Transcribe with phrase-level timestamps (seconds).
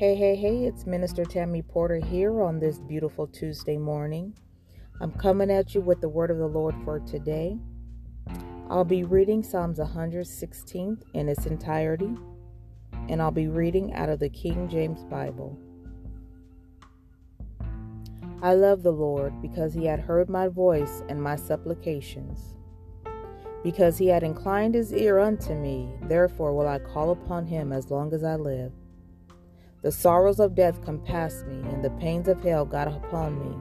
[0.00, 4.32] Hey, hey, hey, it's Minister Tammy Porter here on this beautiful Tuesday morning.
[4.98, 7.58] I'm coming at you with the word of the Lord for today.
[8.70, 12.14] I'll be reading Psalms 116 in its entirety,
[13.10, 15.58] and I'll be reading out of the King James Bible.
[18.40, 22.54] I love the Lord because he had heard my voice and my supplications.
[23.62, 27.90] Because he had inclined his ear unto me, therefore will I call upon him as
[27.90, 28.72] long as I live.
[29.82, 33.56] The sorrows of death compassed me, and the pains of hell got upon me.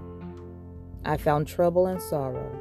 [1.05, 2.51] I found trouble and sorrow.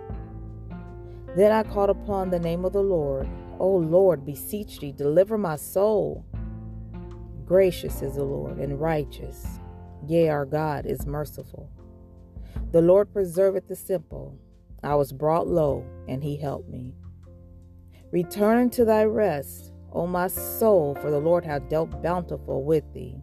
[1.35, 3.29] Then I called upon the name of the Lord.
[3.59, 6.25] O Lord, beseech thee, deliver my soul.
[7.45, 9.59] Gracious is the Lord, and righteous.
[10.07, 11.69] Yea, our God is merciful.
[12.71, 14.39] The Lord preserveth the simple.
[14.85, 16.95] I was brought low, and he helped me.
[18.13, 23.21] Return unto thy rest, O my soul, for the Lord hath dealt bountiful with thee.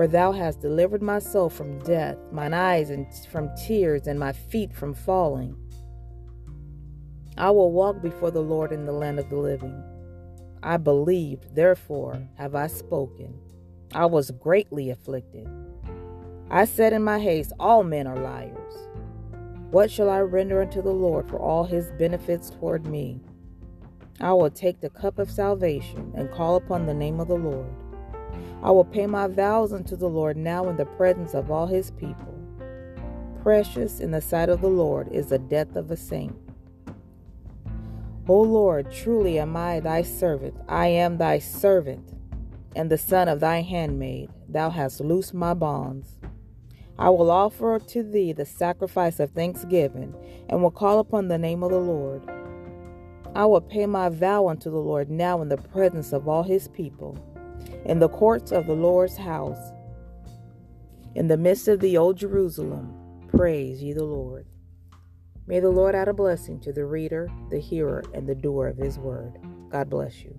[0.00, 2.90] For thou hast delivered my soul from death, mine eyes
[3.30, 5.54] from tears, and my feet from falling.
[7.36, 9.84] I will walk before the Lord in the land of the living.
[10.62, 13.38] I believed, therefore have I spoken.
[13.92, 15.46] I was greatly afflicted.
[16.50, 18.74] I said in my haste, All men are liars.
[19.70, 23.20] What shall I render unto the Lord for all his benefits toward me?
[24.18, 27.68] I will take the cup of salvation and call upon the name of the Lord.
[28.62, 31.90] I will pay my vows unto the Lord now in the presence of all his
[31.92, 32.34] people.
[33.42, 36.36] Precious in the sight of the Lord is the death of a saint.
[38.28, 40.54] O Lord, truly am I thy servant.
[40.68, 42.12] I am thy servant
[42.76, 44.30] and the son of thy handmaid.
[44.48, 46.16] Thou hast loosed my bonds.
[46.98, 50.14] I will offer to thee the sacrifice of thanksgiving,
[50.48, 52.22] and will call upon the name of the Lord.
[53.34, 56.68] I will pay my vow unto the Lord now in the presence of all his
[56.68, 57.16] people,
[57.84, 59.72] in the courts of the Lord's house,
[61.14, 62.94] in the midst of the old Jerusalem.
[63.28, 64.46] Praise ye the Lord.
[65.46, 68.76] May the Lord add a blessing to the reader, the hearer, and the doer of
[68.76, 69.38] his word.
[69.70, 70.36] God bless you.